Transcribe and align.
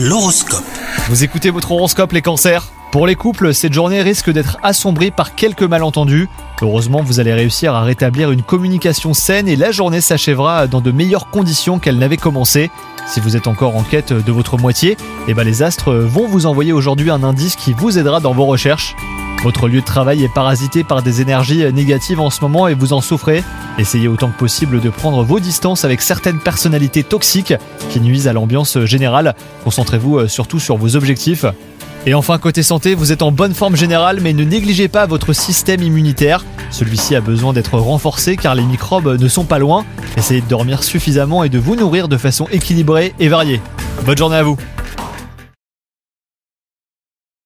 L'horoscope. 0.00 0.62
Vous 1.08 1.24
écoutez 1.24 1.50
votre 1.50 1.72
horoscope 1.72 2.12
les 2.12 2.22
cancers 2.22 2.68
Pour 2.92 3.08
les 3.08 3.16
couples, 3.16 3.52
cette 3.52 3.72
journée 3.72 4.00
risque 4.00 4.30
d'être 4.30 4.56
assombrie 4.62 5.10
par 5.10 5.34
quelques 5.34 5.64
malentendus. 5.64 6.28
Heureusement, 6.62 7.02
vous 7.02 7.18
allez 7.18 7.34
réussir 7.34 7.74
à 7.74 7.82
rétablir 7.82 8.30
une 8.30 8.44
communication 8.44 9.12
saine 9.12 9.48
et 9.48 9.56
la 9.56 9.72
journée 9.72 10.00
s'achèvera 10.00 10.68
dans 10.68 10.80
de 10.80 10.92
meilleures 10.92 11.30
conditions 11.30 11.80
qu'elle 11.80 11.98
n'avait 11.98 12.16
commencé. 12.16 12.70
Si 13.08 13.18
vous 13.18 13.36
êtes 13.36 13.48
encore 13.48 13.74
en 13.74 13.82
quête 13.82 14.12
de 14.12 14.30
votre 14.30 14.56
moitié, 14.56 14.96
eh 15.26 15.34
ben 15.34 15.42
les 15.42 15.64
astres 15.64 15.92
vont 15.92 16.28
vous 16.28 16.46
envoyer 16.46 16.72
aujourd'hui 16.72 17.10
un 17.10 17.24
indice 17.24 17.56
qui 17.56 17.72
vous 17.72 17.98
aidera 17.98 18.20
dans 18.20 18.34
vos 18.34 18.46
recherches. 18.46 18.94
Votre 19.42 19.68
lieu 19.68 19.80
de 19.80 19.86
travail 19.86 20.24
est 20.24 20.34
parasité 20.34 20.82
par 20.82 21.02
des 21.02 21.20
énergies 21.20 21.64
négatives 21.72 22.20
en 22.20 22.28
ce 22.28 22.40
moment 22.40 22.66
et 22.66 22.74
vous 22.74 22.92
en 22.92 23.00
souffrez. 23.00 23.44
Essayez 23.78 24.08
autant 24.08 24.30
que 24.30 24.38
possible 24.38 24.80
de 24.80 24.90
prendre 24.90 25.22
vos 25.22 25.38
distances 25.38 25.84
avec 25.84 26.02
certaines 26.02 26.40
personnalités 26.40 27.04
toxiques 27.04 27.54
qui 27.90 28.00
nuisent 28.00 28.26
à 28.26 28.32
l'ambiance 28.32 28.78
générale. 28.80 29.36
Concentrez-vous 29.62 30.26
surtout 30.26 30.58
sur 30.58 30.76
vos 30.76 30.96
objectifs. 30.96 31.46
Et 32.04 32.14
enfin, 32.14 32.38
côté 32.38 32.64
santé, 32.64 32.94
vous 32.94 33.12
êtes 33.12 33.22
en 33.22 33.30
bonne 33.30 33.54
forme 33.54 33.76
générale, 33.76 34.18
mais 34.20 34.32
ne 34.32 34.42
négligez 34.42 34.88
pas 34.88 35.06
votre 35.06 35.32
système 35.32 35.82
immunitaire. 35.82 36.44
Celui-ci 36.70 37.14
a 37.14 37.20
besoin 37.20 37.52
d'être 37.52 37.78
renforcé 37.78 38.36
car 38.36 38.56
les 38.56 38.62
microbes 38.62 39.20
ne 39.20 39.28
sont 39.28 39.44
pas 39.44 39.58
loin. 39.58 39.84
Essayez 40.16 40.40
de 40.40 40.48
dormir 40.48 40.82
suffisamment 40.82 41.44
et 41.44 41.48
de 41.48 41.58
vous 41.58 41.76
nourrir 41.76 42.08
de 42.08 42.16
façon 42.16 42.46
équilibrée 42.50 43.14
et 43.20 43.28
variée. 43.28 43.60
Bonne 44.04 44.18
journée 44.18 44.36
à 44.36 44.42
vous 44.42 44.56